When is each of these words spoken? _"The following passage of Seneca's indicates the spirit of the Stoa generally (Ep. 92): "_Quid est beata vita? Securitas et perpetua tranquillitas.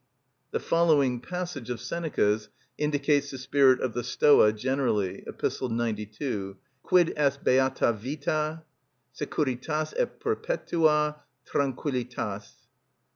_"The 0.49 0.59
following 0.59 1.19
passage 1.19 1.69
of 1.69 1.79
Seneca's 1.79 2.49
indicates 2.75 3.29
the 3.29 3.37
spirit 3.37 3.79
of 3.81 3.93
the 3.93 4.03
Stoa 4.03 4.51
generally 4.51 5.23
(Ep. 5.27 5.43
92): 5.61 6.57
"_Quid 6.83 7.13
est 7.15 7.43
beata 7.43 7.93
vita? 7.93 8.63
Securitas 9.15 9.93
et 9.95 10.19
perpetua 10.19 11.21
tranquillitas. 11.45 12.51